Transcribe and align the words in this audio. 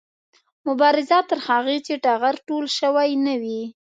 مبارزه 0.67 1.19
تر 1.29 1.39
هغې 1.47 1.77
چې 1.85 1.93
ټغر 2.03 2.35
ټول 2.47 2.65
شوی 2.79 3.11
نه 3.25 3.35
وي 3.41 3.63